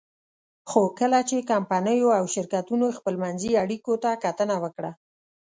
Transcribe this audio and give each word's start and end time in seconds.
خو 0.69 0.81
کله 0.99 1.19
چې 1.29 1.47
کمپنیو 1.51 2.09
او 2.19 2.25
شرکتونو 2.35 2.85
خپلمنځي 2.97 3.51
اړیکو 3.63 3.93
ته 4.03 4.09
کتنه 4.23 4.55
وکړه. 4.63 4.91